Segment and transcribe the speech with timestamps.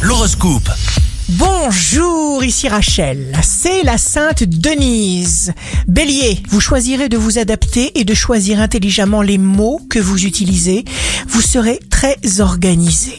[0.00, 0.70] L'horoscope.
[1.28, 3.38] Bonjour, ici Rachel.
[3.42, 5.52] C'est la Sainte Denise.
[5.86, 10.86] Bélier, vous choisirez de vous adapter et de choisir intelligemment les mots que vous utilisez.
[11.28, 13.12] Vous serez très organisé.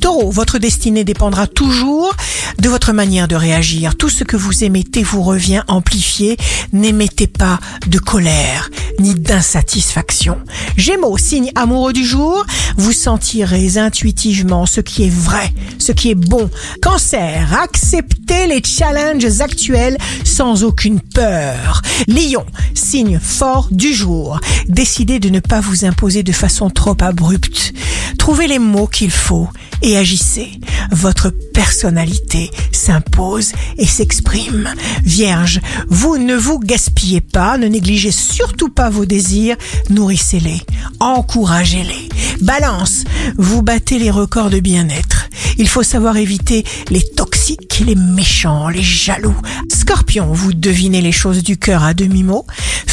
[0.00, 2.14] Taureau, votre destinée dépendra toujours
[2.60, 3.96] de votre manière de réagir.
[3.96, 6.36] Tout ce que vous émettez vous revient amplifié.
[6.72, 10.38] N'émettez pas de colère ni d'insatisfaction.
[10.76, 12.44] Gémeaux, signe amoureux du jour,
[12.76, 16.50] vous sentirez intuitivement ce qui est vrai, ce qui est bon.
[16.82, 21.82] Cancer, acceptez les challenges actuels sans aucune peur.
[22.06, 22.44] Lion,
[22.74, 27.72] signe fort du jour, décidez de ne pas vous imposer de façon trop abrupte.
[28.18, 29.48] Trouvez les mots qu'il faut
[29.82, 30.60] et agissez.
[30.90, 34.72] Votre personnalité s'impose et s'exprime.
[35.04, 39.56] Vierge, vous ne vous gaspillez pas, ne négligez surtout pas vos désirs,
[39.90, 40.60] nourrissez-les,
[41.00, 42.08] encouragez-les.
[42.40, 43.04] Balance,
[43.36, 45.28] vous battez les records de bien-être.
[45.58, 49.36] Il faut savoir éviter les toxiques, les méchants, les jaloux.
[49.72, 52.46] Scorpion, vous devinez les choses du cœur à demi-mot.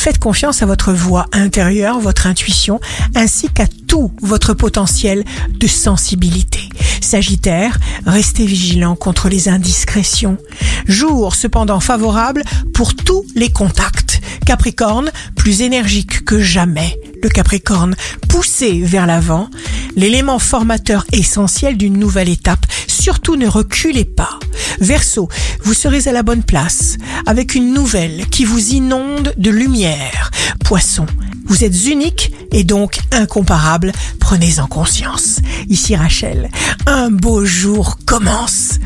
[0.06, 2.80] Faites confiance à votre voix intérieure, votre intuition,
[3.16, 6.60] ainsi qu'à tout votre potentiel de sensibilité.
[7.02, 10.38] Sagittaire, restez vigilant contre les indiscrétions.
[10.86, 14.22] Jour cependant favorable pour tous les contacts.
[14.46, 17.00] Capricorne, plus énergique que jamais.
[17.24, 17.96] Le Capricorne,
[18.30, 19.50] poussé vers l'avant,
[19.96, 22.68] l'élément formateur essentiel d'une nouvelle étape.
[22.86, 24.38] Surtout ne reculez pas.
[24.80, 25.30] Verseau,
[25.64, 30.32] vous serez à la bonne place, avec une nouvelle qui vous inonde de lumière.
[30.64, 31.06] Poisson,
[31.46, 33.92] vous êtes unique et donc incomparable.
[34.20, 35.40] Prenez-en conscience.
[35.70, 36.50] Ici Rachel,
[36.88, 38.80] un beau jour commence.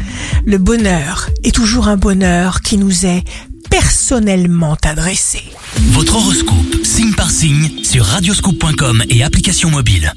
[0.46, 3.24] Le bonheur est toujours un bonheur qui nous est
[3.70, 5.44] personnellement adressé.
[5.92, 10.14] Votre horoscope, signe par signe, sur radioscoop.com et application mobile.